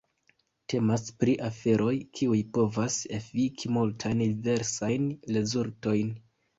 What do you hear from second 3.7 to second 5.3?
multajn diversajn